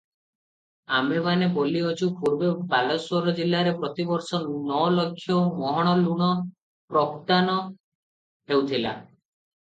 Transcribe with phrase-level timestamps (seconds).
[0.99, 4.39] ଆମ୍ଭେମାନେ ବୋଲିଅଛୁଁ, ପୂର୍ବେ ବାଲେଶ୍ୱର ଜିଲ୍ଲାରେ ପ୍ରତି ବର୍ଷ
[4.69, 6.31] ନ ଲକ୍ଷ ମହଣ ଲୁଣ
[6.95, 7.59] ପ୍ରୋକ୍ତାନ
[8.53, 8.95] ହେଉଥିଲା।